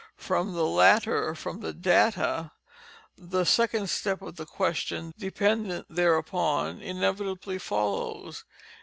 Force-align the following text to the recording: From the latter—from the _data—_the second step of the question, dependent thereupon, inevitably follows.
From 0.17 0.53
the 0.55 0.65
latter—from 0.65 1.59
the 1.59 1.75
_data—_the 1.75 3.45
second 3.47 3.87
step 3.87 4.23
of 4.23 4.35
the 4.35 4.47
question, 4.47 5.13
dependent 5.15 5.85
thereupon, 5.91 6.81
inevitably 6.81 7.59
follows. 7.59 8.43